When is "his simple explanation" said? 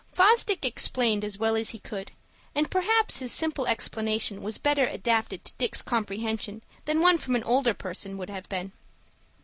3.19-4.41